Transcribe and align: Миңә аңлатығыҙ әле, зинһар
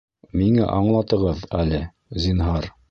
Миңә 0.39 0.65
аңлатығыҙ 0.77 1.47
әле, 1.61 1.87
зинһар 2.27 2.73